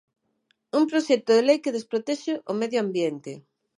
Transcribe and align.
Un 0.77 0.83
proxecto 0.91 1.31
de 1.33 1.43
lei 1.47 1.59
que 1.63 1.75
desprotexe 1.77 2.33
o 2.51 2.53
medio 2.61 2.79
ambiente. 2.85 3.31